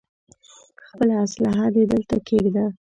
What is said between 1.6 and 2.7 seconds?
دې دلته کېږده.